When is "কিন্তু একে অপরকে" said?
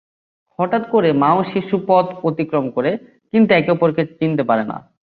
3.33-4.03